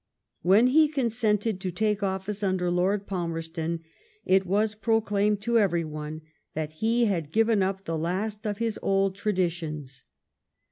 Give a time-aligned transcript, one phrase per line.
[0.41, 3.81] When he consented to take office under Lord Palmerston,
[4.25, 6.23] it was proclaimed to every one
[6.55, 10.03] that he had given up the last of his old traditions.